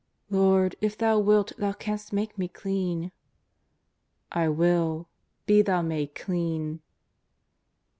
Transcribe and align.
"Lord, 0.31 0.75
if 0.81 0.97
Thou 0.97 1.19
wilt 1.19 1.53
Thou 1.59 1.73
canst 1.73 2.11
make 2.11 2.35
me 2.35 2.47
clean."'' 2.47 3.11
I 4.31 4.47
will; 4.49 5.07
be 5.45 5.61
thou 5.61 5.83
made 5.83 6.15
clean." 6.15 6.81